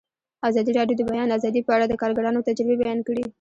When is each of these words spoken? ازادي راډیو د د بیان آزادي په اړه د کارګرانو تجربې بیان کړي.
ازادي 0.49 0.71
راډیو 0.79 0.95
د 0.97 0.99
د 1.07 1.09
بیان 1.11 1.29
آزادي 1.37 1.61
په 1.65 1.71
اړه 1.75 1.85
د 1.87 1.93
کارګرانو 2.01 2.45
تجربې 2.47 2.75
بیان 2.81 2.99
کړي. 3.07 3.23